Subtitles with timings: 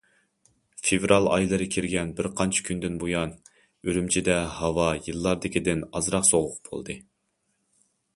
[0.85, 3.35] فېۋرال ئايلىرى كىرگەن بىر قانچە كۈندىن بۇيان
[3.89, 6.97] ئۈرۈمچىدە ھاۋا يىللاردىكىدىن ئازراق سوغۇق بولدى.